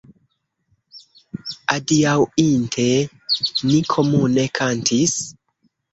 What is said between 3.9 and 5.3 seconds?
komune kantis.